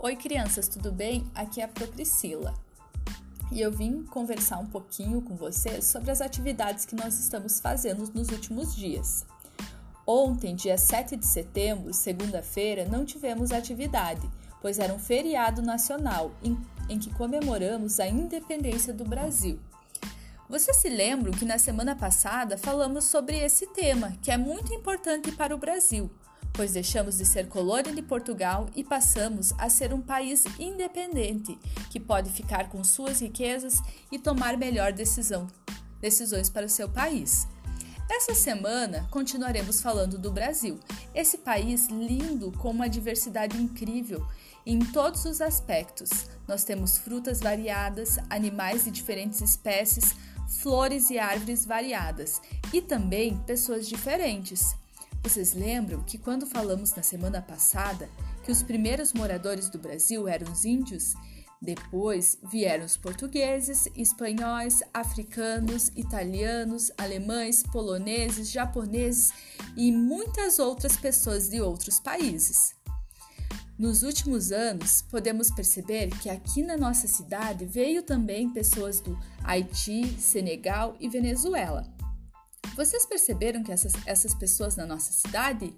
[0.00, 1.28] Oi, crianças, tudo bem?
[1.34, 2.54] Aqui é a Pro Priscila
[3.50, 8.08] e eu vim conversar um pouquinho com vocês sobre as atividades que nós estamos fazendo
[8.14, 9.26] nos últimos dias.
[10.06, 14.22] Ontem, dia 7 de setembro, segunda-feira, não tivemos atividade,
[14.62, 16.56] pois era um feriado nacional em,
[16.88, 19.58] em que comemoramos a independência do Brasil.
[20.48, 25.32] Vocês se lembram que na semana passada falamos sobre esse tema, que é muito importante
[25.32, 26.08] para o Brasil,
[26.58, 31.56] pois deixamos de ser colônia de Portugal e passamos a ser um país independente,
[31.88, 33.80] que pode ficar com suas riquezas
[34.10, 35.46] e tomar melhor decisão,
[36.00, 37.46] decisões para o seu país.
[38.10, 40.80] Essa semana continuaremos falando do Brasil,
[41.14, 44.26] esse país lindo com uma diversidade incrível
[44.66, 46.10] em todos os aspectos.
[46.48, 50.16] Nós temos frutas variadas, animais de diferentes espécies,
[50.48, 54.74] flores e árvores variadas e também pessoas diferentes.
[55.22, 58.08] Vocês lembram que quando falamos na semana passada
[58.44, 61.14] que os primeiros moradores do Brasil eram os índios?
[61.60, 69.32] Depois vieram os portugueses, espanhóis, africanos, italianos, alemães, poloneses, japoneses
[69.76, 72.76] e muitas outras pessoas de outros países.
[73.76, 80.16] Nos últimos anos, podemos perceber que aqui na nossa cidade veio também pessoas do Haiti,
[80.18, 81.97] Senegal e Venezuela.
[82.78, 85.76] Vocês perceberam que essas, essas pessoas na nossa cidade?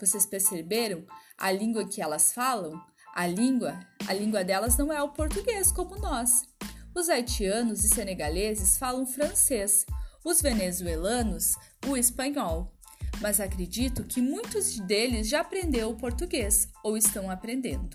[0.00, 1.04] Vocês perceberam
[1.36, 2.82] a língua que elas falam?
[3.14, 6.48] A língua, a língua delas não é o português como nós.
[6.94, 9.84] Os haitianos e senegaleses falam francês,
[10.24, 11.54] os venezuelanos
[11.86, 12.72] o espanhol.
[13.20, 17.94] Mas acredito que muitos deles já aprenderam o português ou estão aprendendo.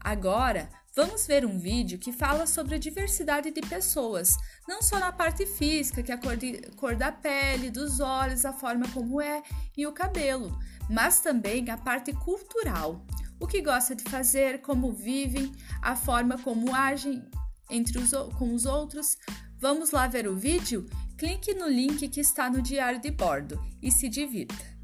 [0.00, 4.36] Agora, Vamos ver um vídeo que fala sobre a diversidade de pessoas,
[4.66, 8.44] não só na parte física, que é a cor, de, cor da pele, dos olhos,
[8.44, 9.42] a forma como é
[9.76, 10.58] e o cabelo,
[10.90, 13.06] mas também a parte cultural,
[13.38, 17.22] o que gosta de fazer, como vivem, a forma como agem
[17.70, 19.16] entre os, com os outros.
[19.60, 20.86] Vamos lá ver o vídeo?
[21.16, 24.77] Clique no link que está no diário de bordo e se divirta.